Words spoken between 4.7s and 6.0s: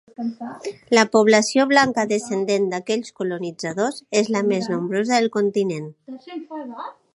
nombrosa del continent.